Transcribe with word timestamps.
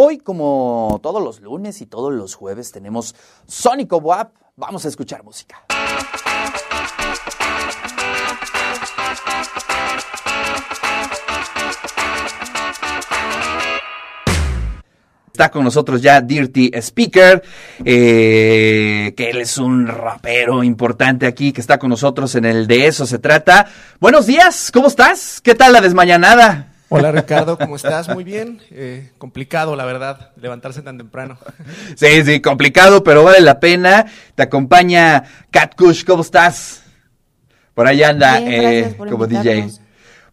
Hoy, 0.00 0.18
como 0.18 1.00
todos 1.02 1.20
los 1.20 1.40
lunes 1.40 1.82
y 1.82 1.86
todos 1.86 2.14
los 2.14 2.36
jueves, 2.36 2.70
tenemos 2.70 3.16
Sónico 3.48 3.96
WAP. 3.96 4.32
Vamos 4.54 4.84
a 4.84 4.88
escuchar 4.88 5.24
música. 5.24 5.64
Está 15.32 15.50
con 15.50 15.64
nosotros 15.64 16.00
ya 16.00 16.20
Dirty 16.20 16.70
Speaker, 16.74 17.42
eh, 17.84 19.14
que 19.16 19.30
él 19.30 19.40
es 19.40 19.58
un 19.58 19.88
rapero 19.88 20.62
importante 20.62 21.26
aquí, 21.26 21.52
que 21.52 21.60
está 21.60 21.80
con 21.80 21.90
nosotros 21.90 22.36
en 22.36 22.44
el 22.44 22.68
De 22.68 22.86
Eso 22.86 23.04
Se 23.04 23.18
Trata. 23.18 23.66
Buenos 23.98 24.26
días, 24.26 24.70
¿cómo 24.72 24.86
estás? 24.86 25.40
¿Qué 25.40 25.56
tal 25.56 25.72
la 25.72 25.80
desmañanada? 25.80 26.67
Hola 26.90 27.12
Ricardo, 27.12 27.58
¿cómo 27.58 27.76
estás? 27.76 28.08
Muy 28.08 28.24
bien. 28.24 28.62
Eh, 28.70 29.10
complicado, 29.18 29.76
la 29.76 29.84
verdad, 29.84 30.32
levantarse 30.36 30.80
tan 30.80 30.96
temprano. 30.96 31.38
Sí, 31.96 32.24
sí, 32.24 32.40
complicado, 32.40 33.04
pero 33.04 33.24
vale 33.24 33.40
la 33.40 33.60
pena. 33.60 34.06
Te 34.34 34.44
acompaña 34.44 35.24
Cat 35.50 35.74
Kush, 35.76 36.04
¿cómo 36.04 36.22
estás? 36.22 36.82
Por 37.74 37.86
ahí 37.86 38.02
anda 38.02 38.38
Bien, 38.40 38.52
eh, 38.52 38.94
por 38.96 39.10
como 39.10 39.26
DJ. 39.26 39.68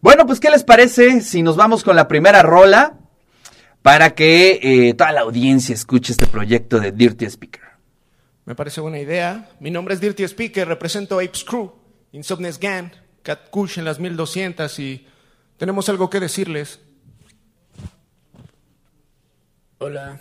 Bueno, 0.00 0.26
pues, 0.26 0.40
¿qué 0.40 0.50
les 0.50 0.64
parece 0.64 1.20
si 1.20 1.42
nos 1.42 1.56
vamos 1.56 1.84
con 1.84 1.94
la 1.94 2.08
primera 2.08 2.42
rola 2.42 2.94
para 3.82 4.14
que 4.14 4.60
eh, 4.62 4.94
toda 4.94 5.12
la 5.12 5.22
audiencia 5.22 5.74
escuche 5.74 6.12
este 6.12 6.26
proyecto 6.26 6.80
de 6.80 6.92
Dirty 6.92 7.26
Speaker? 7.26 7.62
Me 8.46 8.54
parece 8.54 8.80
buena 8.80 8.98
idea. 8.98 9.50
Mi 9.60 9.70
nombre 9.70 9.94
es 9.94 10.00
Dirty 10.00 10.22
Speaker, 10.24 10.66
represento 10.66 11.18
Apes 11.18 11.44
Crew, 11.44 11.72
Insomnes 12.12 12.58
Gang, 12.58 12.92
Cat 13.22 13.50
Kush 13.50 13.78
en 13.78 13.84
las 13.84 13.98
1200 13.98 14.78
y 14.78 15.06
tenemos 15.56 15.88
algo 15.88 16.10
que 16.10 16.20
decirles. 16.20 16.80
Hola, 19.78 20.20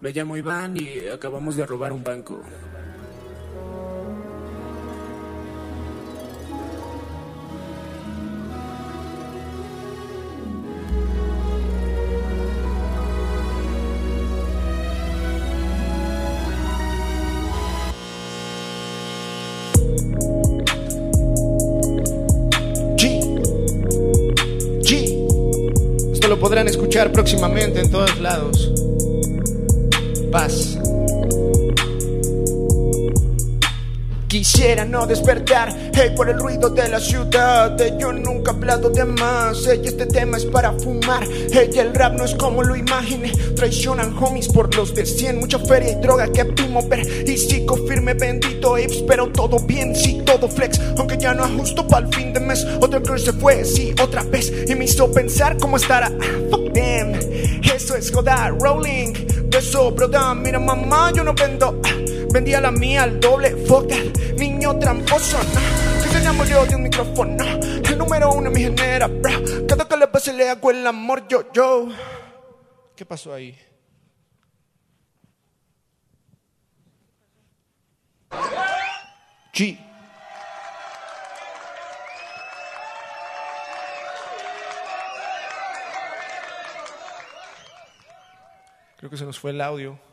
me 0.00 0.12
llamo 0.12 0.36
Iván 0.36 0.76
y 0.76 1.08
acabamos 1.08 1.56
de 1.56 1.66
robar 1.66 1.92
un 1.92 2.02
banco. 2.02 2.42
Escuchar 26.68 27.12
próximamente 27.12 27.80
en 27.80 27.90
todos 27.90 28.18
lados. 28.20 28.72
Paz. 30.30 30.61
Quisiera 34.62 34.84
no 34.84 35.08
despertar, 35.08 35.76
hey, 35.92 36.12
por 36.14 36.28
el 36.28 36.38
ruido 36.38 36.70
de 36.70 36.88
la 36.88 37.00
ciudad. 37.00 37.76
Yo 37.98 38.12
nunca 38.12 38.52
he 38.52 38.54
hablado 38.54 38.90
de 38.90 39.04
más, 39.04 39.64
hey, 39.66 39.82
este 39.84 40.06
tema 40.06 40.36
es 40.36 40.44
para 40.44 40.70
fumar. 40.74 41.26
Hey, 41.50 41.68
el 41.74 41.92
rap 41.92 42.12
no 42.12 42.24
es 42.24 42.32
como 42.36 42.62
lo 42.62 42.76
imaginé. 42.76 43.32
Traicionan 43.56 44.16
homies 44.16 44.46
por 44.46 44.72
los 44.76 44.94
de 44.94 45.04
100. 45.04 45.40
Mucha 45.40 45.58
feria 45.58 45.90
y 45.90 45.94
droga 45.96 46.30
que 46.30 46.44
pimo 46.44 46.80
ver. 46.88 47.00
Y 47.28 47.36
sigo 47.38 47.76
firme, 47.88 48.14
bendito 48.14 48.76
apes, 48.76 49.02
pero 49.04 49.32
todo 49.32 49.58
bien, 49.58 49.96
sí, 49.96 50.22
todo 50.24 50.48
flex. 50.48 50.80
Aunque 50.96 51.18
ya 51.18 51.34
no 51.34 51.42
ajusto 51.42 51.84
para 51.88 52.06
el 52.06 52.14
fin 52.14 52.32
de 52.32 52.38
mes. 52.38 52.64
Otro 52.80 53.00
girl 53.00 53.18
se 53.18 53.32
fue, 53.32 53.64
sí, 53.64 53.92
otra 54.00 54.22
vez. 54.22 54.52
Y 54.68 54.76
me 54.76 54.84
hizo 54.84 55.10
pensar 55.10 55.56
cómo 55.58 55.76
estará. 55.76 56.08
Fuck 56.52 56.72
them, 56.72 57.14
eso 57.64 57.96
es 57.96 58.12
joda, 58.12 58.54
rolling. 58.60 59.12
De 59.50 59.58
eso, 59.58 59.90
broda, 59.90 60.32
mira 60.36 60.60
mamá, 60.60 61.10
yo 61.12 61.24
no 61.24 61.34
vendo. 61.34 61.80
Vendía 62.32 62.62
la 62.62 62.70
mía 62.70 63.02
al 63.02 63.20
doble, 63.20 63.50
that. 63.50 64.38
Niño 64.38 64.78
tramposo, 64.78 65.36
no. 65.38 66.02
Que 66.02 66.08
se 66.08 66.66
de 66.66 66.74
un 66.74 66.82
micrófono. 66.82 67.44
El 67.44 67.98
número 67.98 68.32
uno 68.32 68.46
en 68.46 68.52
mi 68.54 68.60
genera, 68.62 69.06
bro. 69.06 69.66
Cada 69.68 69.86
que 69.86 69.96
le 69.98 70.08
pase 70.08 70.32
le 70.32 70.48
hago 70.48 70.70
el 70.70 70.86
amor, 70.86 71.28
yo, 71.28 71.52
yo. 71.52 71.88
¿Qué 72.96 73.04
pasó 73.04 73.34
ahí? 73.34 73.58
G. 79.52 79.78
Creo 88.96 89.10
que 89.10 89.16
se 89.18 89.26
nos 89.26 89.38
fue 89.38 89.50
el 89.50 89.60
audio. 89.60 90.11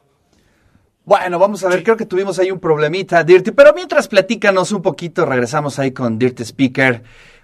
Bueno, 1.10 1.40
vamos 1.40 1.64
a 1.64 1.70
ver, 1.70 1.82
creo 1.82 1.98
que 1.98 2.06
tuvimos 2.06 2.38
ahí 2.38 2.52
un 2.52 2.60
problemita, 2.60 3.24
Dirty, 3.24 3.50
pero 3.50 3.74
mientras 3.74 4.08
platícanos 4.08 4.72
un 4.72 4.84
poquito, 4.84 5.26
regresamos 5.26 5.80
ahí 5.80 5.90
con 5.92 6.20
Dirty 6.20 6.44
Speaker 6.44 7.02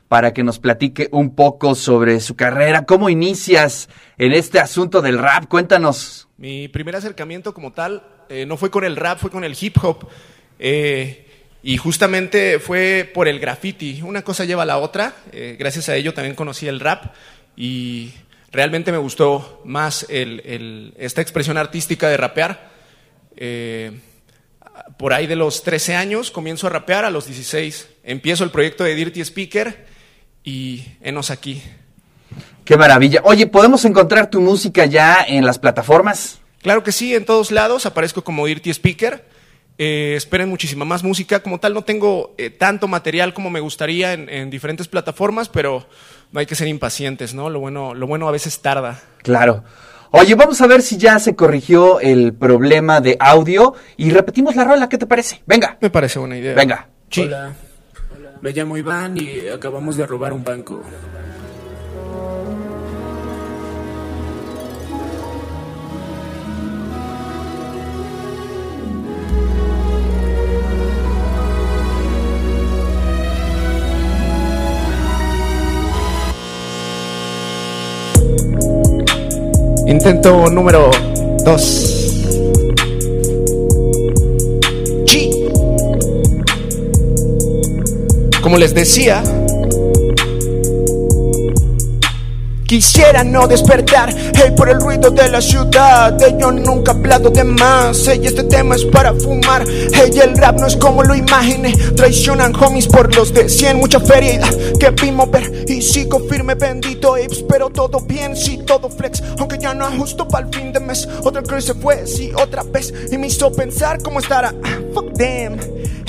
para 0.07 0.33
que 0.35 0.43
nos 0.43 0.59
platique 0.59 1.09
un 1.11 1.33
poco 1.33 1.73
sobre 1.73 2.19
su 2.19 2.35
carrera, 2.35 2.85
cómo 2.85 3.09
inicias 3.09 3.89
en 4.19 4.33
este 4.33 4.59
asunto 4.59 5.01
del 5.01 5.17
rap, 5.17 5.45
cuéntanos. 5.47 6.27
Mi 6.37 6.67
primer 6.67 6.95
acercamiento 6.95 7.55
como 7.55 7.71
tal 7.73 8.03
eh, 8.29 8.45
no 8.45 8.55
fue 8.55 8.69
con 8.69 8.83
el 8.83 8.95
rap, 8.95 9.17
fue 9.17 9.31
con 9.31 9.43
el 9.43 9.57
hip 9.59 9.77
hop. 9.83 10.09
eh, 10.59 11.23
y 11.63 11.77
justamente 11.77 12.59
fue 12.59 13.09
por 13.15 13.27
el 13.27 13.39
graffiti. 13.39 14.03
Una 14.03 14.21
cosa 14.21 14.45
lleva 14.45 14.61
a 14.61 14.67
la 14.67 14.77
otra. 14.77 15.15
eh, 15.31 15.55
gracias 15.57 15.89
a 15.89 15.95
ello 15.95 16.13
también 16.13 16.35
conocí 16.35 16.67
el 16.67 16.79
rap 16.79 17.15
y 17.57 18.13
realmente 18.51 18.91
me 18.91 18.99
gustó 18.99 19.63
más 19.65 20.05
el- 20.07 20.43
el- 20.45 20.93
esta 20.99 21.21
expresión 21.21 21.57
artística 21.57 22.07
de 22.09 22.17
rapear. 22.17 22.74
Eh, 23.37 23.91
por 24.97 25.13
ahí 25.13 25.27
de 25.27 25.35
los 25.35 25.63
13 25.63 25.95
años 25.95 26.31
comienzo 26.31 26.67
a 26.67 26.69
rapear, 26.69 27.05
a 27.05 27.09
los 27.09 27.25
16 27.25 27.89
empiezo 28.03 28.43
el 28.43 28.51
proyecto 28.51 28.83
de 28.83 28.95
Dirty 28.95 29.21
Speaker 29.21 29.85
y 30.43 30.85
enos 31.01 31.31
aquí. 31.31 31.61
Qué 32.63 32.77
maravilla. 32.77 33.21
Oye, 33.23 33.47
¿podemos 33.47 33.85
encontrar 33.85 34.29
tu 34.29 34.41
música 34.41 34.85
ya 34.85 35.25
en 35.27 35.45
las 35.45 35.59
plataformas? 35.59 36.39
Claro 36.61 36.83
que 36.83 36.91
sí, 36.91 37.13
en 37.13 37.25
todos 37.25 37.51
lados 37.51 37.85
aparezco 37.85 38.23
como 38.23 38.45
Dirty 38.45 38.69
Speaker. 38.71 39.25
Eh, 39.77 40.13
esperen 40.15 40.49
muchísima 40.49 40.85
más 40.85 41.03
música. 41.03 41.41
Como 41.41 41.59
tal, 41.59 41.73
no 41.73 41.83
tengo 41.83 42.33
eh, 42.37 42.49
tanto 42.49 42.87
material 42.87 43.33
como 43.33 43.49
me 43.49 43.59
gustaría 43.59 44.13
en, 44.13 44.29
en 44.29 44.49
diferentes 44.49 44.87
plataformas, 44.87 45.49
pero 45.49 45.87
no 46.31 46.39
hay 46.39 46.45
que 46.45 46.55
ser 46.55 46.67
impacientes, 46.67 47.33
¿no? 47.33 47.49
Lo 47.49 47.59
bueno, 47.59 47.93
lo 47.93 48.07
bueno 48.07 48.27
a 48.27 48.31
veces 48.31 48.59
tarda. 48.61 49.01
Claro. 49.21 49.63
Oye, 50.17 50.33
vamos 50.35 50.61
a 50.61 50.67
ver 50.67 50.81
si 50.81 50.95
ya 50.95 51.19
se 51.19 51.35
corrigió 51.35 51.99
el 51.99 52.33
problema 52.33 53.01
de 53.01 53.17
audio 53.19 53.73
y 53.97 54.11
repetimos 54.11 54.55
la 54.55 54.63
rola, 54.63 54.87
¿qué 54.87 54.97
te 54.97 55.05
parece? 55.05 55.41
Venga, 55.45 55.77
Me 55.81 55.89
parece 55.89 56.19
buena 56.19 56.37
idea. 56.37 56.55
venga. 56.55 56.87
Sí. 57.09 57.23
Hola, 57.23 57.51
me 58.39 58.51
llamo 58.53 58.77
Iván 58.77 59.17
y 59.17 59.49
acabamos 59.49 59.97
de 59.97 60.07
robar 60.07 60.31
un 60.31 60.43
banco. 60.43 60.81
Intento 79.87 80.49
número 80.49 80.89
2. 81.43 81.95
G. 85.05 85.29
Como 88.41 88.57
les 88.57 88.73
decía, 88.73 89.21
Quisiera 92.65 93.23
no 93.23 93.47
despertar, 93.47 94.09
hey, 94.11 94.51
por 94.57 94.69
el 94.69 94.81
ruido 94.81 95.11
de 95.11 95.29
la 95.29 95.39
ciudad. 95.39 96.17
Yo 96.39 96.51
nunca 96.51 96.93
he 96.93 96.95
hablado 96.95 97.29
de 97.29 97.43
más, 97.43 98.05
hey, 98.07 98.21
este 98.23 98.43
tema 98.43 98.75
es 98.75 98.83
para 98.85 99.13
fumar. 99.13 99.63
Hey, 99.93 100.09
el 100.23 100.35
rap 100.35 100.59
no 100.59 100.65
es 100.65 100.75
como 100.75 101.03
lo 101.03 101.13
imaginé. 101.13 101.73
Traicionan 101.95 102.55
homies 102.55 102.87
por 102.87 103.15
los 103.15 103.31
de 103.31 103.49
100, 103.49 103.77
mucha 103.77 103.99
feria 103.99 104.39
ah, 104.43 104.49
que 104.79 104.89
vimos 104.89 105.29
ver. 105.29 105.65
Y 105.67 105.79
sigo 105.83 106.19
firme, 106.27 106.55
bendito 106.55 107.13
apes, 107.13 107.43
pero 107.47 107.69
todo 107.69 107.99
bien, 107.99 108.35
sí, 108.35 108.57
todo 108.65 108.89
flex. 108.89 109.21
Aunque 109.37 109.59
ya 109.59 109.75
no 109.75 109.85
ajusto 109.85 110.27
para 110.27 110.47
el 110.47 110.53
fin 110.53 110.73
de 110.73 110.79
mes. 110.79 111.07
Otra 111.23 111.43
girl 111.43 111.61
se 111.61 111.75
fue, 111.75 112.07
sí, 112.07 112.31
otra 112.35 112.63
vez. 112.63 112.91
Y 113.11 113.17
me 113.19 113.27
hizo 113.27 113.51
pensar 113.51 114.01
cómo 114.01 114.19
estará. 114.19 114.55
Ah, 114.63 114.79
fuck 114.91 115.13
them, 115.13 115.59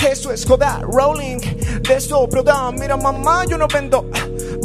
eso 0.09 0.31
es 0.31 0.43
joda, 0.43 0.81
rolling. 0.81 1.37
De 1.87 1.95
eso, 1.97 2.25
broda, 2.25 2.71
mira 2.71 2.97
mamá, 2.97 3.45
yo 3.45 3.59
no 3.59 3.67
vendo. 3.67 4.09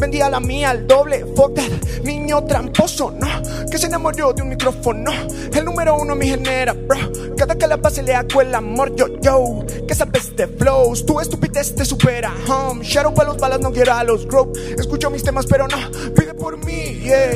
Vendía 0.02 0.28
la 0.28 0.40
mía 0.40 0.70
al 0.70 0.86
doble, 0.86 1.24
fuck 1.36 1.54
that 1.54 2.02
Niño 2.02 2.42
tramposo, 2.44 3.12
no 3.12 3.28
Que 3.70 3.78
se 3.78 3.86
enamoró 3.86 4.32
de 4.32 4.42
un 4.42 4.48
micrófono 4.48 5.12
El 5.54 5.64
número 5.64 5.96
uno 5.96 6.16
mi 6.16 6.26
genera, 6.26 6.72
bro 6.72 6.98
Cada 7.36 7.54
que 7.54 7.66
la 7.68 7.76
pase 7.76 8.02
le 8.02 8.12
hago 8.12 8.40
el 8.40 8.54
amor, 8.54 8.94
yo, 8.96 9.06
yo 9.20 9.64
Que 9.86 9.94
sabes 9.94 10.34
de 10.34 10.48
flows, 10.48 11.06
tu 11.06 11.20
estupidez 11.20 11.74
te 11.74 11.84
supera 11.84 12.34
hum. 12.48 12.80
Shadow 12.80 13.14
los 13.24 13.36
balas, 13.38 13.60
no 13.60 13.70
quiero 13.70 13.94
a 13.94 14.02
los 14.02 14.26
grow 14.26 14.52
Escucho 14.76 15.08
mis 15.08 15.22
temas 15.22 15.46
pero 15.46 15.68
no, 15.68 15.78
pide 16.14 16.34
por 16.34 16.58
mí, 16.58 17.00
yeah 17.04 17.30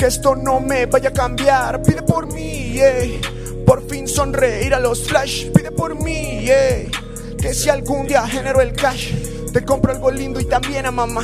que 0.00 0.06
esto 0.06 0.34
no 0.34 0.60
me 0.60 0.86
vaya 0.86 1.10
a 1.10 1.12
cambiar. 1.12 1.82
Pide 1.82 2.02
por 2.02 2.26
mí, 2.32 2.80
ey. 2.80 3.20
Por 3.66 3.86
fin 3.86 4.08
sonreír 4.08 4.72
a 4.72 4.80
los 4.80 5.06
flash. 5.06 5.50
Pide 5.50 5.70
por 5.70 5.94
mí, 5.94 6.48
ey. 6.48 6.90
Que 7.38 7.52
si 7.52 7.68
algún 7.68 8.06
día 8.06 8.26
genero 8.26 8.62
el 8.62 8.72
cash, 8.72 9.12
te 9.52 9.62
compro 9.62 9.92
algo 9.92 10.10
lindo 10.10 10.40
y 10.40 10.46
también 10.46 10.86
a 10.86 10.90
mamá. 10.90 11.22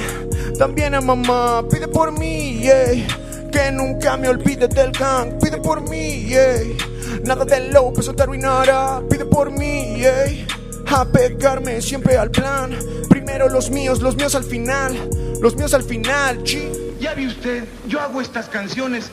También 0.58 0.94
a 0.94 1.00
mamá. 1.00 1.62
Pide 1.70 1.88
por 1.88 2.19
mí, 2.19 2.67
ey. 2.67 3.06
Que 3.53 3.70
nunca 3.70 4.17
me 4.17 4.29
olvide 4.29 4.69
del 4.69 4.91
gang. 4.93 5.38
Pide 5.41 5.58
por 5.58 5.88
mí, 5.88 6.32
ey. 6.35 6.76
Nada 7.25 7.44
de 7.44 7.70
low, 7.70 7.93
eso 7.99 8.14
te 8.14 8.23
arruinará. 8.23 9.03
Pide 9.11 9.26
por 9.26 9.50
mí, 9.50 10.03
ey. 10.05 10.47
A 10.88 11.05
pegarme 11.05 11.82
siempre 11.82 12.17
al 12.17 12.31
plan. 12.31 12.70
Primero 13.08 13.49
los 13.49 13.70
míos, 13.70 14.00
los 14.00 14.17
míos 14.17 14.35
al 14.35 14.44
final. 14.44 14.97
Los 15.41 15.56
míos 15.56 15.75
al 15.75 15.82
final, 15.82 16.43
chi. 16.43 16.70
Ya 17.00 17.12
vi 17.12 17.26
usted, 17.26 17.64
yo 17.87 18.00
hago 18.00 18.23
estas 18.23 18.49
canciones 18.49 19.11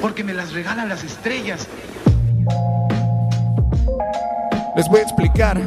porque 0.00 0.24
me 0.24 0.32
las 0.32 0.52
regalan 0.52 0.88
las 0.88 1.04
estrellas. 1.04 1.66
Les 4.76 4.88
voy 4.88 5.00
a 5.00 5.02
explicar 5.02 5.60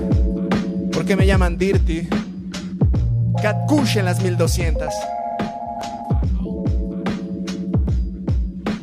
por 0.92 1.06
qué 1.06 1.16
me 1.16 1.28
llaman 1.28 1.58
Dirty. 1.58 2.08
Cat 3.44 3.66
Kush 3.68 3.98
en 3.98 4.06
las 4.06 4.22
1200. 4.22 4.88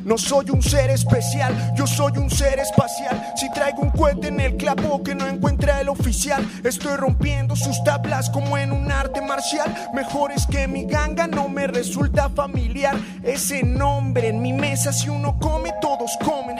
No 0.04 0.18
soy 0.18 0.50
un 0.50 0.60
ser 0.60 0.90
especial, 0.90 1.72
yo 1.76 1.86
soy 1.86 2.18
un 2.18 2.28
ser 2.28 2.58
espacial. 2.58 3.32
Si 3.36 3.48
traigo 3.52 3.80
un 3.80 3.90
cohete 3.90 4.28
en 4.28 4.40
el 4.40 4.56
clavo 4.56 5.02
que 5.02 5.14
no 5.14 5.26
encuentra 5.28 5.80
el 5.80 5.88
oficial, 5.88 6.44
estoy 6.64 6.96
rompiendo 6.96 7.54
sus 7.56 7.82
tablas 7.84 8.28
como 8.28 8.58
en 8.58 8.72
un 8.72 8.90
arte 8.92 9.22
marcial. 9.22 9.72
Mejor 9.94 10.32
es 10.32 10.46
que 10.46 10.66
mi 10.66 10.84
ganga 10.84 11.26
no 11.26 11.48
me 11.48 11.66
resulta 11.66 12.28
familiar. 12.28 12.96
Ese 13.22 13.62
nombre 13.62 14.28
en 14.28 14.42
mi 14.42 14.52
mesa, 14.52 14.92
si 14.92 15.08
uno 15.08 15.38
come, 15.38 15.72
todos 15.80 16.18
comen, 16.22 16.58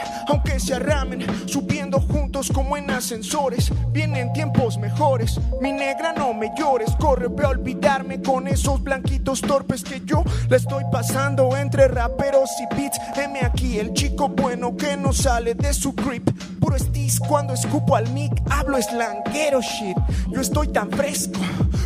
se 0.61 0.75
arramen, 0.75 1.25
subiendo 1.47 1.99
juntos 1.99 2.51
como 2.53 2.77
en 2.77 2.89
ascensores. 2.91 3.71
Vienen 3.91 4.31
tiempos 4.33 4.77
mejores, 4.77 5.39
mi 5.59 5.71
negra 5.71 6.13
no 6.13 6.33
me 6.33 6.51
llores, 6.57 6.91
corre, 6.99 7.27
ve 7.27 7.45
a 7.45 7.49
olvidarme 7.49 8.21
con 8.21 8.47
esos 8.47 8.81
blanquitos 8.81 9.41
torpes 9.41 9.83
que 9.83 10.01
yo 10.05 10.23
la 10.49 10.57
estoy 10.57 10.83
pasando 10.91 11.55
entre 11.57 11.87
raperos 11.87 12.49
y 12.61 12.75
beats. 12.75 12.99
M 13.17 13.39
aquí, 13.41 13.79
el 13.79 13.93
chico 13.93 14.29
bueno 14.29 14.77
que 14.77 14.95
no 14.95 15.11
sale 15.13 15.55
de 15.55 15.73
su 15.73 15.95
creep. 15.95 16.29
Puro 16.59 16.75
cuando 17.19 17.53
escupo 17.53 17.95
al 17.95 18.09
mic, 18.11 18.31
hablo 18.49 18.81
slanguero 18.81 19.61
shit. 19.61 19.97
Yo 20.29 20.41
estoy 20.41 20.67
tan 20.69 20.89
fresco 20.91 21.39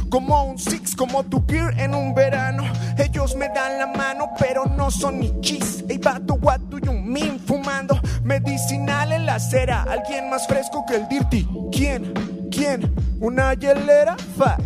como 0.09 0.43
un 0.43 0.57
six, 0.57 0.95
como 0.95 1.23
tu 1.23 1.45
gear 1.47 1.79
en 1.79 1.95
un 1.95 2.13
verano. 2.13 2.63
Ellos 2.97 3.35
me 3.35 3.49
dan 3.49 3.79
la 3.79 3.87
mano, 3.87 4.29
pero 4.39 4.65
no 4.65 4.91
son 4.91 5.19
ni 5.19 5.39
chis. 5.41 5.83
Ey, 5.89 5.97
vato, 5.97 6.35
what 6.35 6.59
do 6.69 6.79
you 6.79 6.93
mean? 6.93 7.39
Fumando 7.39 7.99
medicinal 8.23 9.11
en 9.11 9.25
la 9.25 9.35
acera. 9.35 9.83
Alguien 9.83 10.29
más 10.29 10.47
fresco 10.47 10.85
que 10.85 10.95
el 10.95 11.07
Dirty. 11.07 11.47
¿Quién? 11.71 12.13
¿Quién? 12.51 12.93
¿Una 13.19 13.53
hielera? 13.53 14.15
Fuck. 14.37 14.61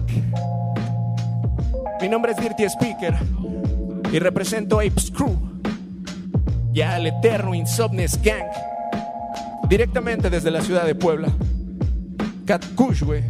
Mi 2.01 2.07
nombre 2.07 2.31
es 2.31 2.37
Dirty 2.37 2.63
Speaker 2.63 3.15
y 4.11 4.19
represento 4.19 4.79
Apes 4.79 5.11
Crew. 5.11 5.37
Ya 6.71 6.97
el 6.97 7.07
eterno 7.07 7.53
Insomnes 7.53 8.21
Gang. 8.21 8.45
Directamente 9.69 10.31
desde 10.31 10.49
la 10.49 10.61
ciudad 10.61 10.83
de 10.83 10.95
Puebla. 10.95 11.27
Cat 12.47 12.65
Kush, 12.73 13.03
güey. 13.03 13.23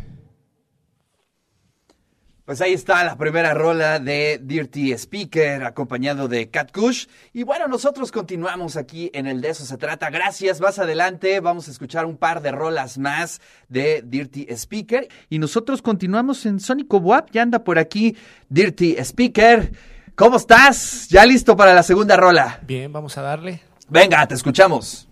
Pues 2.46 2.62
ahí 2.62 2.72
está 2.72 3.04
la 3.04 3.18
primera 3.18 3.54
rola 3.54 4.00
de 4.00 4.40
Dirty 4.42 4.94
Speaker, 4.94 5.66
acompañado 5.66 6.30
de 6.30 6.50
Cat 6.50 6.72
Kush. 6.72 7.08
Y 7.34 7.44
bueno, 7.44 7.68
nosotros 7.68 8.14
continuamos 8.14 8.78
aquí 8.78 9.12
en 9.14 9.28
el 9.28 9.42
De 9.42 9.50
Eso 9.50 9.66
Se 9.66 9.78
Trata. 9.78 10.10
Gracias. 10.10 10.62
Más 10.62 10.80
adelante 10.80 11.42
vamos 11.42 11.68
a 11.68 11.72
escuchar 11.72 12.06
un 12.06 12.16
par 12.16 12.42
de 12.42 12.54
rolas 12.54 12.98
más 12.98 13.42
de 13.68 14.02
Dirty 14.06 14.48
Speaker. 14.50 15.10
Y 15.30 15.40
nosotros 15.40 15.82
continuamos 15.82 16.46
en 16.46 16.62
Sónico 16.62 17.00
Wap. 17.00 17.32
Ya 17.32 17.42
anda 17.42 17.66
por 17.66 17.78
aquí 17.78 18.16
Dirty 18.48 18.96
Speaker. 19.00 19.74
¿Cómo 20.16 20.38
estás? 20.38 21.10
¿Ya 21.10 21.26
listo 21.26 21.58
para 21.58 21.74
la 21.74 21.84
segunda 21.84 22.16
rola? 22.16 22.62
Bien, 22.66 22.94
vamos 22.94 23.18
a 23.18 23.24
darle. 23.24 23.60
Venga, 23.90 24.26
te 24.26 24.36
escuchamos. 24.36 25.09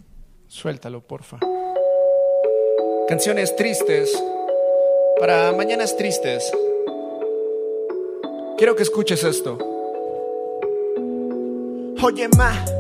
Suéltalo, 0.48 1.02
porfa. 1.02 1.40
Canciones 3.08 3.56
tristes. 3.56 4.12
Para 5.20 5.52
mañanas 5.52 5.98
tristes. 5.98 6.52
Quiero 8.58 8.76
que 8.76 8.84
escuches 8.84 9.24
esto. 9.24 9.58
Oye, 12.02 12.28
ma. 12.38 12.77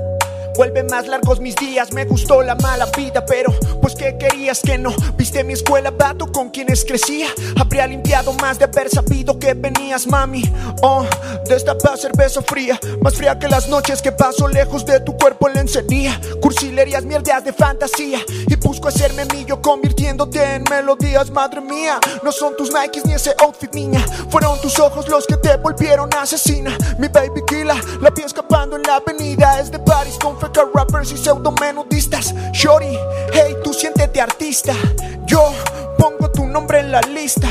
Vuelve 0.57 0.81
más 0.81 1.07
largos 1.07 1.39
mis 1.39 1.55
días, 1.55 1.93
me 1.93 2.05
gustó 2.05 2.41
la 2.41 2.55
mala 2.55 2.87
vida, 2.97 3.23
pero 3.27 3.53
pues 3.79 3.93
que 3.93 4.17
querías 4.17 4.59
que 4.61 4.79
no 4.79 4.91
viste 5.15 5.43
mi 5.43 5.53
escuela, 5.53 5.91
vato 5.91 6.31
con 6.31 6.49
quienes 6.49 6.83
crecía. 6.83 7.27
Habría 7.59 7.85
limpiado 7.85 8.33
más 8.33 8.57
de 8.57 8.65
haber 8.65 8.89
sabido 8.89 9.37
que 9.37 9.53
venías, 9.53 10.07
mami. 10.07 10.41
Oh, 10.81 11.05
destapa 11.47 11.95
cerveza 11.95 12.41
fría, 12.41 12.79
más 13.01 13.13
fría 13.13 13.37
que 13.37 13.47
las 13.47 13.69
noches 13.69 14.01
que 14.01 14.11
paso 14.11 14.47
lejos 14.47 14.83
de 14.83 14.99
tu 15.01 15.15
cuerpo 15.15 15.47
lencería. 15.47 16.19
Cursilerías, 16.41 17.05
mierdas 17.05 17.43
de 17.43 17.53
fantasía, 17.53 18.19
y 18.47 18.55
busco 18.55 18.87
hacerme 18.87 19.25
millo 19.25 19.61
convirtiéndote 19.61 20.55
en 20.55 20.63
melodías, 20.71 21.29
madre 21.29 21.61
mía. 21.61 21.99
No 22.23 22.31
son 22.31 22.57
tus 22.57 22.73
Nikes 22.73 23.05
ni 23.05 23.13
ese 23.13 23.35
outfit, 23.43 23.71
niña. 23.75 24.03
Fueron 24.31 24.59
tus 24.61 24.79
ojos 24.79 25.07
los 25.07 25.27
que 25.27 25.37
te 25.37 25.55
volvieron 25.57 26.09
asesina. 26.15 26.75
Mi 26.97 27.09
baby 27.09 27.41
killa, 27.45 27.75
la 28.01 28.09
vi 28.09 28.23
escapando 28.23 28.75
en 28.75 28.81
la 28.81 28.95
avenida. 28.95 29.59
Es 29.59 29.69
de 29.69 29.77
Paris 29.77 30.17
con 30.19 30.35
rappers 30.73 31.11
y 31.11 31.17
pseudomenudistas. 31.17 32.33
Shorty, 32.53 32.97
hey, 33.33 33.55
tú 33.63 33.73
siéntete 33.73 34.21
artista. 34.21 34.73
Yo 35.25 35.51
pongo 35.97 36.29
tu 36.31 36.45
nombre 36.45 36.79
en 36.79 36.91
la 36.91 37.01
lista. 37.01 37.47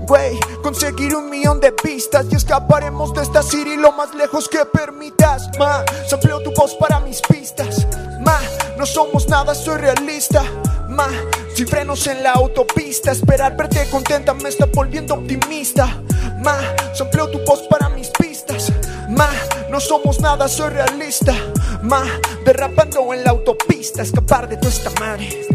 Güey, 0.00 0.38
conseguir 0.62 1.14
un 1.14 1.30
millón 1.30 1.60
de 1.60 1.72
pistas 1.72 2.26
y 2.30 2.34
escaparemos 2.34 3.14
de 3.14 3.22
esta 3.22 3.42
city 3.42 3.76
lo 3.76 3.92
más 3.92 4.14
lejos 4.14 4.48
que 4.48 4.64
permitas. 4.64 5.48
Ma, 5.58 5.84
sampleo 6.08 6.42
tu 6.42 6.52
voz 6.52 6.74
para 6.74 7.00
mis 7.00 7.20
pistas. 7.20 7.86
Ma, 8.20 8.40
no 8.76 8.86
somos 8.86 9.28
nada, 9.28 9.54
soy 9.54 9.78
realista. 9.78 10.42
Ma, 10.88 11.06
sin 11.54 11.68
frenos 11.68 12.06
en 12.08 12.22
la 12.24 12.32
autopista, 12.32 13.12
esperar 13.12 13.56
verte 13.56 13.88
contenta 13.90 14.34
me 14.34 14.48
está 14.48 14.66
volviendo 14.66 15.14
optimista. 15.14 16.02
Ma, 16.42 16.58
sampleo 16.94 17.30
tu 17.30 17.38
voz 17.44 17.62
para 17.68 17.88
mis 17.90 18.08
pistas. 18.08 18.72
Ma, 19.08 19.28
no 19.70 19.80
somos 19.80 20.20
nada, 20.20 20.48
soy 20.48 20.70
realista. 20.70 21.34
Ma, 21.82 22.04
derrapando 22.44 23.14
en 23.14 23.24
la 23.24 23.30
autopista, 23.30 24.02
escapar 24.02 24.48
de 24.48 24.56
tu 24.56 24.68
esta 24.68 24.90
madre. 25.00 25.46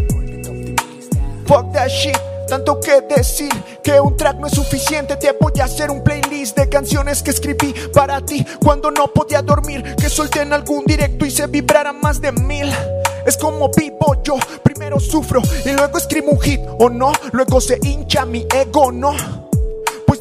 Fuck 1.46 1.74
that 1.74 1.90
shit. 1.90 2.18
Tanto 2.48 2.80
que 2.80 3.02
decir 3.02 3.50
que 3.84 4.00
un 4.00 4.16
track 4.16 4.38
no 4.38 4.48
es 4.48 4.54
suficiente. 4.54 5.18
Te 5.18 5.36
voy 5.40 5.60
a 5.60 5.66
hacer 5.66 5.92
un 5.92 6.04
playlist 6.04 6.58
de 6.58 6.70
canciones 6.70 7.22
que 7.24 7.32
escribí 7.32 7.74
para 7.94 8.22
ti 8.22 8.46
cuando 8.64 8.92
no 8.92 9.08
podía 9.08 9.42
dormir. 9.42 9.96
Que 9.96 10.10
solté 10.10 10.42
en 10.42 10.54
algún 10.54 10.86
directo 10.86 11.26
y 11.26 11.32
se 11.32 11.48
vibrara 11.48 11.92
más 11.92 12.22
de 12.22 12.32
mil. 12.32 12.72
Es 13.26 13.38
como 13.38 13.70
vivo 13.76 14.22
yo, 14.24 14.38
primero 14.64 15.00
sufro 15.00 15.42
y 15.66 15.72
luego 15.72 15.98
escribo 15.98 16.32
un 16.32 16.40
hit, 16.40 16.62
o 16.78 16.90
no, 16.90 17.12
luego 17.32 17.60
se 17.60 17.80
hincha 17.82 18.24
mi 18.24 18.46
ego, 18.54 18.92
no. 18.92 19.16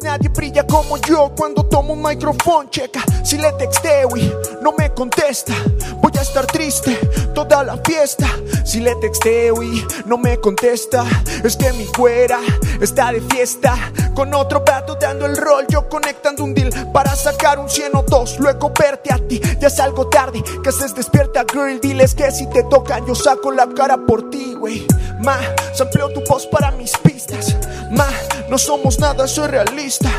Nadie 0.05 0.29
brilla 0.29 0.67
como 0.67 0.97
yo 0.97 1.31
cuando 1.35 1.65
tomo 1.65 1.93
un 1.93 2.03
micrófono, 2.03 2.69
checa. 2.69 3.03
Si 3.23 3.39
le 3.39 3.51
texteo 3.53 4.15
y 4.15 4.31
no 4.61 4.71
me 4.73 4.93
contesta, 4.93 5.55
voy 5.99 6.11
a 6.15 6.21
estar 6.21 6.45
triste 6.45 6.95
toda 7.33 7.63
la 7.63 7.75
fiesta. 7.77 8.27
Si 8.63 8.81
le 8.81 8.93
texteo 8.97 9.63
y 9.63 9.83
no 10.05 10.19
me 10.19 10.37
contesta, 10.37 11.03
es 11.43 11.57
que 11.57 11.73
mi 11.73 11.87
güera 11.97 12.39
está 12.79 13.11
de 13.11 13.19
fiesta. 13.19 13.75
Con 14.13 14.31
otro 14.35 14.63
vato 14.63 14.93
dando 14.93 15.25
el 15.25 15.35
rol, 15.35 15.65
yo 15.69 15.89
conectando 15.89 16.43
un 16.43 16.53
deal 16.53 16.69
para 16.93 17.15
sacar 17.15 17.57
un 17.57 17.67
100 17.67 17.95
o 17.95 18.03
dos. 18.03 18.39
Luego 18.39 18.71
verte 18.79 19.11
a 19.11 19.17
ti, 19.17 19.41
ya 19.59 19.69
es 19.69 19.79
algo 19.79 20.07
tarde. 20.07 20.43
Que 20.61 20.69
haces 20.69 20.93
despierta, 20.93 21.45
girl. 21.51 21.81
Diles 21.81 22.13
que 22.13 22.29
si 22.29 22.47
te 22.51 22.61
tocan, 22.65 23.07
yo 23.07 23.15
saco 23.15 23.51
la 23.51 23.67
cara 23.69 23.97
por 24.05 24.29
ti, 24.29 24.53
güey. 24.53 24.85
Ma, 25.19 25.39
sampleo 25.73 26.13
tu 26.13 26.21
voz 26.29 26.45
para 26.45 26.69
mis 26.71 26.95
pistas. 26.99 27.55
Ma, 27.89 28.07
no 28.49 28.57
somos 28.57 28.99
nada, 28.99 29.27
soy 29.27 29.47
realista. 29.47 30.09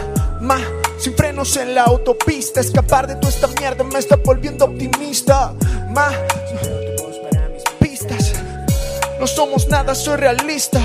Ma, 0.41 0.59
sin 0.99 1.15
frenos 1.15 1.57
en 1.57 1.75
la 1.75 1.85
autopista. 1.85 2.61
Escapar 2.61 3.07
de 3.07 3.17
toda 3.17 3.29
esta 3.29 3.47
mierda 3.49 3.85
me 3.85 3.99
está 3.99 4.17
volviendo 4.17 4.65
optimista. 4.65 5.53
Ma, 5.91 6.11
pistas. 7.79 8.35
No 9.21 9.27
somos 9.27 9.69
nada, 9.69 9.95
soy 9.95 10.17
realista. 10.17 10.81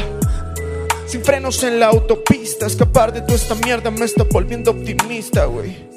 Sin 1.07 1.24
frenos 1.24 1.63
en 1.63 1.79
la 1.79 1.88
autopista. 1.88 2.65
Escapar 2.65 3.12
de 3.12 3.21
toda 3.21 3.36
esta 3.36 3.55
mierda 3.55 3.91
me 3.91 4.05
está 4.05 4.24
volviendo 4.24 4.71
optimista, 4.71 5.45
güey. 5.45 5.89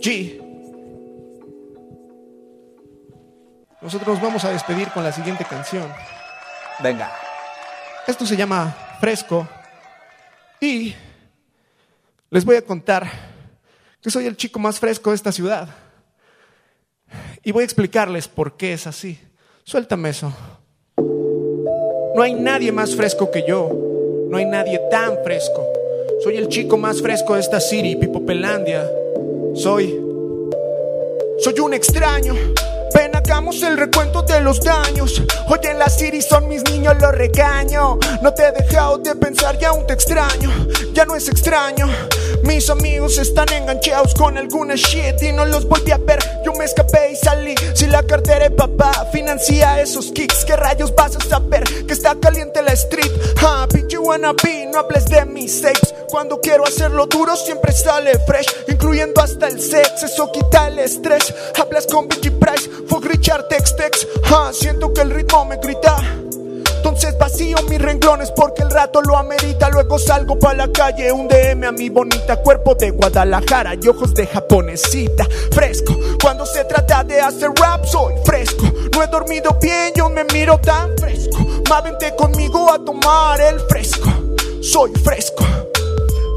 G. 0.00 0.42
Nosotros 3.80 4.14
nos 4.14 4.22
vamos 4.22 4.44
a 4.44 4.50
despedir 4.50 4.88
con 4.90 5.04
la 5.04 5.12
siguiente 5.12 5.44
canción. 5.44 5.86
Venga. 6.80 7.10
Esto 8.06 8.26
se 8.26 8.36
llama 8.36 8.74
Fresco. 9.00 9.48
Y 10.60 10.94
les 12.30 12.44
voy 12.44 12.56
a 12.56 12.62
contar 12.62 13.10
que 14.00 14.10
soy 14.10 14.26
el 14.26 14.36
chico 14.36 14.58
más 14.58 14.78
fresco 14.78 15.10
de 15.10 15.16
esta 15.16 15.32
ciudad. 15.32 15.68
Y 17.42 17.52
voy 17.52 17.62
a 17.62 17.64
explicarles 17.64 18.28
por 18.28 18.56
qué 18.56 18.72
es 18.72 18.86
así. 18.86 19.18
Suéltame 19.64 20.10
eso. 20.10 20.32
No 20.96 22.22
hay 22.22 22.34
nadie 22.34 22.72
más 22.72 22.96
fresco 22.96 23.30
que 23.30 23.44
yo. 23.46 23.70
No 24.30 24.36
hay 24.36 24.44
nadie 24.44 24.80
tan 24.90 25.22
fresco. 25.22 25.66
Soy 26.22 26.36
el 26.36 26.48
chico 26.48 26.76
más 26.76 27.02
fresco 27.02 27.34
de 27.34 27.40
esta 27.40 27.60
city, 27.60 27.96
Pipopelandia. 27.96 28.90
Soy. 29.54 30.00
Soy 31.38 31.60
un 31.60 31.74
extraño. 31.74 32.34
Ven, 32.94 33.14
hagamos 33.14 33.62
el 33.62 33.76
recuento 33.76 34.22
de 34.22 34.40
los 34.40 34.60
daños. 34.60 35.22
Hoy 35.48 35.58
en 35.64 35.78
la 35.78 35.88
city 35.88 36.22
son 36.22 36.48
mis 36.48 36.62
niños, 36.64 36.94
los 37.00 37.12
regaño. 37.12 37.98
No 38.22 38.32
te 38.32 38.46
he 38.46 38.52
dejado 38.52 38.98
de 38.98 39.14
pensar 39.16 39.58
y 39.60 39.64
aún 39.64 39.86
te 39.86 39.94
extraño. 39.94 40.50
Ya 40.92 41.04
no 41.04 41.14
es 41.14 41.28
extraño. 41.28 41.88
Mis 42.44 42.70
amigos 42.70 43.18
están 43.18 43.52
enganchados 43.52 44.14
con 44.14 44.38
alguna 44.38 44.74
shit 44.76 45.22
y 45.22 45.32
no 45.32 45.44
los 45.44 45.68
volví 45.68 45.90
a 45.90 45.98
ver. 45.98 46.18
Yo 46.44 46.52
me 46.52 46.64
escapé 46.64 47.12
y 47.12 47.16
salí. 47.16 47.54
Si 47.74 47.86
la 47.86 48.02
cartera 48.02 48.48
de 48.48 48.50
papá 48.50 48.92
financia 49.12 49.80
esos 49.80 50.12
kicks, 50.12 50.44
¿qué 50.44 50.56
rayos 50.56 50.94
vas 50.94 51.16
a 51.16 51.20
saber? 51.20 51.64
Que 51.86 51.92
está 51.92 52.14
caliente 52.14 52.62
la 52.62 52.72
street. 52.72 53.12
Ah, 53.42 53.66
pinche 54.06 54.36
wannabe, 54.36 54.66
no 54.72 54.78
hables 54.78 55.04
de 55.06 55.24
mis 55.26 55.60
saves. 55.60 55.94
Cuando 56.08 56.40
quiero 56.40 56.64
hacerlo 56.64 57.06
duro 57.06 57.36
siempre 57.36 57.72
sale 57.72 58.18
fresh, 58.20 58.46
incluyendo 58.68 59.20
hasta 59.20 59.48
el 59.48 59.60
sex. 59.60 60.02
Eso 60.04 60.30
quita 60.32 60.68
el 60.68 60.78
estrés. 60.78 61.34
Hablas 61.60 61.86
con 61.86 62.08
Biggie 62.08 62.30
Price, 62.30 62.70
fuck 62.88 63.04
Richard 63.04 63.48
Tex 63.48 63.76
Tex. 63.76 64.06
Ah, 64.26 64.50
siento 64.52 64.92
que 64.92 65.02
el 65.02 65.10
ritmo 65.10 65.44
me 65.44 65.56
grita. 65.56 65.96
Entonces 66.76 67.18
vacío 67.18 67.56
mis 67.68 67.82
renglones 67.82 68.30
porque 68.30 68.62
el 68.62 68.70
rato 68.70 69.02
lo 69.02 69.16
amerita. 69.16 69.68
Luego 69.70 69.98
salgo 69.98 70.38
pa' 70.38 70.54
la 70.54 70.70
calle, 70.70 71.10
un 71.10 71.26
DM 71.26 71.64
a 71.64 71.72
mi 71.72 71.88
bonita 71.88 72.36
cuerpo 72.36 72.74
de 72.76 72.90
Guadalajara 72.90 73.74
y 73.74 73.88
ojos 73.88 74.14
de 74.14 74.26
japonesita. 74.26 75.26
Fresco, 75.50 75.95
cuando 76.20 76.46
se 76.46 76.64
trata 76.64 77.04
de 77.04 77.20
hacer 77.20 77.50
rap 77.60 77.84
soy 77.84 78.14
fresco. 78.24 78.64
No 78.92 79.02
he 79.02 79.06
dormido 79.06 79.56
bien, 79.60 79.92
yo 79.94 80.08
me 80.08 80.24
miro 80.24 80.58
tan 80.58 80.96
fresco. 80.96 81.38
Más 81.68 81.82
vente 81.84 82.14
conmigo 82.16 82.70
a 82.70 82.78
tomar 82.78 83.40
el 83.40 83.60
fresco. 83.68 84.08
Soy 84.62 84.92
fresco. 85.04 85.44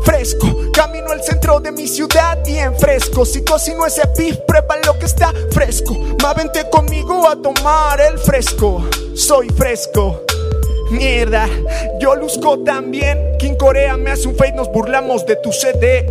Fresco, 0.04 0.48
camino 0.74 1.12
al 1.12 1.24
centro 1.24 1.60
de 1.60 1.72
mi 1.72 1.88
ciudad 1.88 2.44
bien 2.46 2.76
fresco. 2.78 3.26
Si 3.26 3.44
cocino 3.44 3.86
ese 3.86 4.02
beef, 4.18 4.38
prepa 4.48 4.78
lo 4.86 4.98
que 4.98 5.06
está 5.06 5.34
fresco. 5.52 5.96
Más 6.22 6.36
vente 6.36 6.68
conmigo 6.70 7.28
a 7.28 7.36
tomar 7.36 8.02
el 8.02 8.18
fresco. 8.18 8.84
Soy 9.16 9.50
fresco. 9.50 10.24
Mierda, 10.92 11.48
yo 12.00 12.16
luzco 12.16 12.60
también. 12.64 13.38
King 13.38 13.56
Corea 13.56 13.96
me 13.98 14.12
hace 14.12 14.28
un 14.28 14.36
fade, 14.36 14.54
nos 14.54 14.72
burlamos 14.72 15.26
de 15.26 15.36
tu 15.36 15.52
CD. 15.52 16.08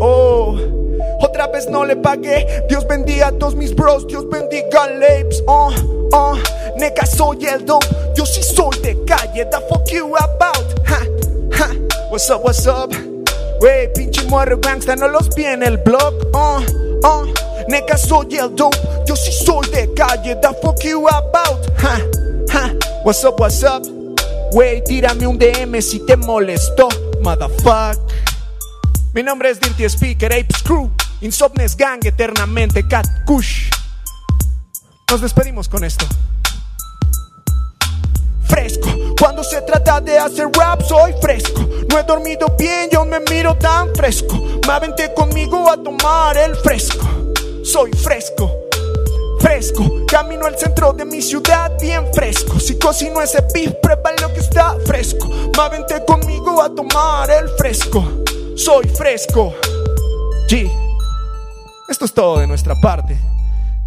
Otra 1.20 1.46
vez 1.48 1.68
no 1.68 1.84
le 1.84 1.96
pagué. 1.96 2.46
Dios 2.68 2.86
bendiga 2.86 3.28
a 3.28 3.32
todos 3.32 3.54
mis 3.54 3.74
bros, 3.74 4.06
Dios 4.06 4.28
bendiga 4.28 4.84
a 4.84 4.90
Labes. 4.90 5.42
Oh, 5.46 5.72
oh, 6.12 6.38
nega, 6.76 7.06
soy 7.06 7.44
el 7.46 7.64
dope. 7.64 7.86
Yo 8.14 8.24
sí 8.24 8.42
soy 8.42 8.78
de 8.82 9.04
calle, 9.04 9.44
the 9.46 9.60
fuck 9.68 9.90
you 9.90 10.14
about. 10.16 10.78
Ha, 10.86 11.00
ha, 11.54 11.74
what's 12.10 12.30
up, 12.30 12.44
what's 12.44 12.66
up? 12.66 12.92
Wey, 13.60 13.88
pinche 13.94 14.22
muerro 14.28 14.58
gangsta, 14.58 14.94
no 14.96 15.08
los 15.08 15.28
vi 15.34 15.44
en 15.44 15.62
el 15.62 15.78
blog. 15.78 16.14
Oh, 16.32 16.62
oh, 17.02 17.26
nega, 17.68 17.96
soy 17.96 18.36
el 18.36 18.54
dope. 18.54 18.78
Yo 19.06 19.16
sí 19.16 19.32
soy 19.32 19.68
de 19.70 19.92
calle, 19.94 20.36
the 20.40 20.54
fuck 20.62 20.82
you 20.84 21.08
about. 21.08 21.66
Ha, 21.78 22.00
ha, 22.52 22.70
what's 23.04 23.24
up, 23.24 23.40
what's 23.40 23.62
up? 23.64 23.84
Wey, 24.52 24.82
tírame 24.82 25.26
un 25.26 25.38
DM 25.38 25.80
si 25.82 25.98
te 26.06 26.16
molestó, 26.16 26.88
motherfuck. 27.22 27.98
Mi 29.14 29.22
nombre 29.22 29.50
es 29.50 29.58
Dirty 29.58 29.88
Speaker, 29.88 30.32
Apes 30.32 30.62
Crew, 30.62 30.90
Insomnes 31.20 31.76
Gang, 31.76 31.98
eternamente 32.04 32.86
Cat 32.86 33.06
Kush. 33.26 33.70
Nos 35.10 35.20
despedimos 35.20 35.68
con 35.68 35.82
esto. 35.82 36.06
Fresco, 38.46 38.88
cuando 39.18 39.42
se 39.42 39.60
trata 39.62 40.00
de 40.00 40.16
hacer 40.16 40.48
rap 40.56 40.80
soy 40.82 41.12
fresco. 41.20 41.68
No 41.90 41.98
he 41.98 42.04
dormido 42.04 42.46
bien 42.56 42.88
y 42.92 42.94
aún 42.94 43.08
me 43.08 43.18
miro 43.20 43.56
tan 43.56 43.92
fresco. 43.96 44.60
Más 44.66 44.80
vente 44.80 45.12
conmigo 45.14 45.68
a 45.68 45.76
tomar 45.82 46.36
el 46.36 46.54
fresco. 46.56 47.04
Soy 47.64 47.90
fresco. 47.92 48.54
Fresco, 49.40 50.06
camino 50.06 50.46
al 50.46 50.56
centro 50.56 50.92
de 50.92 51.04
mi 51.04 51.20
ciudad 51.20 51.72
bien 51.80 52.06
fresco. 52.14 52.60
Si 52.60 52.78
cocino 52.78 53.20
ese 53.20 53.42
beef, 53.52 53.72
prepara 53.82 54.16
lo 54.20 54.32
que 54.32 54.40
está 54.40 54.76
fresco. 54.86 55.28
Más 55.56 55.70
vente 55.70 56.04
conmigo 56.06 56.62
a 56.62 56.72
tomar 56.72 57.28
el 57.30 57.48
fresco. 57.56 58.04
Soy 58.54 58.86
fresco. 58.88 59.52
G. 60.48 60.87
Esto 61.88 62.04
es 62.04 62.12
todo 62.12 62.38
de 62.38 62.46
nuestra 62.46 62.74
parte. 62.74 63.16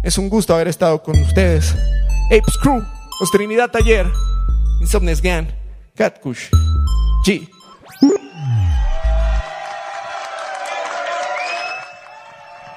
Es 0.02 0.18
un 0.18 0.28
gusto 0.28 0.52
haber 0.52 0.66
estado 0.66 1.00
con 1.04 1.16
ustedes. 1.20 1.72
Apes 2.26 2.58
Crew, 2.60 2.82
Los 3.20 3.30
Trinidad 3.30 3.70
Taller, 3.70 4.10
Insomnes 4.80 5.22
Gang, 5.22 5.46
Catkush, 5.94 6.48
G. 7.24 7.48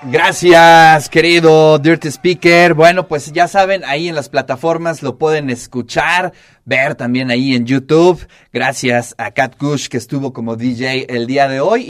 Gracias, 0.03 1.09
querido 1.09 1.79
Dirty 1.79 2.09
Speaker. 2.09 2.75
Bueno, 2.75 3.07
pues 3.07 3.33
ya 3.33 3.47
saben, 3.47 3.83
ahí 3.83 4.07
en 4.07 4.13
las 4.13 4.29
plataformas 4.29 5.01
lo 5.01 5.17
pueden 5.17 5.49
escuchar, 5.49 6.33
ver 6.65 6.93
también 6.93 7.31
ahí 7.31 7.55
en 7.55 7.65
YouTube. 7.65 8.27
Gracias 8.53 9.15
a 9.17 9.31
Cat 9.31 9.57
Kush 9.57 9.87
que 9.87 9.97
estuvo 9.97 10.31
como 10.31 10.55
DJ 10.55 11.07
el 11.09 11.25
día 11.25 11.47
de 11.47 11.61
hoy. 11.61 11.83